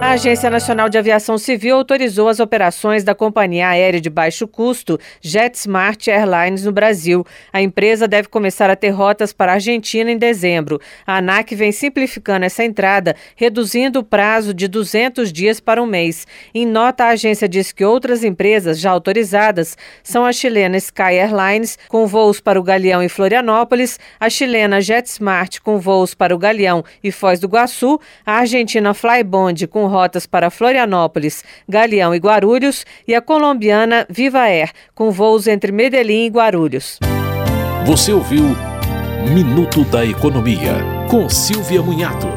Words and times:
A 0.00 0.12
Agência 0.12 0.48
Nacional 0.48 0.88
de 0.88 0.96
Aviação 0.96 1.36
Civil 1.36 1.76
autorizou 1.76 2.28
as 2.28 2.40
operações 2.40 3.04
da 3.04 3.14
companhia 3.14 3.68
aérea 3.68 4.00
de 4.00 4.08
baixo 4.08 4.48
custo 4.48 4.98
JetSmart 5.20 6.08
Airlines 6.08 6.64
no 6.64 6.72
Brasil. 6.72 7.24
A 7.52 7.60
empresa 7.60 8.08
deve 8.08 8.26
começar 8.26 8.70
a 8.70 8.74
ter 8.74 8.90
rotas 8.90 9.30
para 9.32 9.52
a 9.52 9.54
Argentina 9.56 10.10
em 10.10 10.16
dezembro. 10.16 10.80
A 11.06 11.18
ANAC 11.18 11.54
vem 11.54 11.70
simplificando 11.70 12.46
essa 12.46 12.64
entrada, 12.64 13.14
reduzindo 13.36 14.00
o 14.00 14.02
prazo 14.02 14.54
de 14.54 14.66
200 14.68 15.30
dias 15.30 15.60
para 15.60 15.82
um 15.82 15.86
mês. 15.86 16.26
Em 16.54 16.66
nota, 16.66 17.04
a 17.04 17.08
agência 17.10 17.46
diz 17.46 17.70
que 17.70 17.84
outras 17.84 18.24
empresas 18.24 18.80
já 18.80 18.90
autorizadas 18.90 19.76
são 20.02 20.24
a 20.24 20.32
chilena 20.32 20.78
Sky 20.78 21.18
Airlines, 21.20 21.78
com 21.88 22.06
voos 22.06 22.40
para 22.40 22.58
o 22.58 22.62
Galeão 22.62 23.02
e 23.02 23.08
Florianópolis, 23.08 24.00
a 24.18 24.30
chilena 24.30 24.80
JetSmart, 24.80 25.60
com 25.60 25.78
voos 25.78 26.14
para 26.14 26.34
o 26.34 26.38
Galeão 26.38 26.82
e 27.04 27.12
Foz 27.12 27.38
do 27.38 27.46
Iguaçu, 27.46 28.00
a 28.24 28.38
argentina 28.38 28.94
Flybond, 28.94 29.66
com 29.66 29.89
rotas 29.90 30.26
para 30.26 30.50
Florianópolis, 30.50 31.44
Galeão 31.68 32.14
e 32.14 32.18
Guarulhos, 32.18 32.86
e 33.06 33.14
a 33.14 33.20
colombiana 33.20 34.06
Viva 34.08 34.40
Air, 34.40 34.70
com 34.94 35.10
voos 35.10 35.46
entre 35.46 35.70
Medellín 35.72 36.26
e 36.26 36.30
Guarulhos. 36.30 36.98
Você 37.84 38.12
ouviu 38.12 38.44
Minuto 39.34 39.84
da 39.84 40.06
Economia, 40.06 40.72
com 41.10 41.28
Silvia 41.28 41.82
Munhato. 41.82 42.28